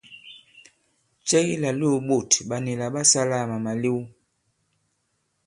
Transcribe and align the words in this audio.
Cɛ 1.27 1.37
ki 1.47 1.55
làlōō 1.63 1.95
ɓôt 2.07 2.31
ɓa 2.47 2.57
nila 2.65 2.85
ɓa 2.93 3.01
sālā 3.11 3.37
àma 3.43 3.57
màlew? 3.65 3.99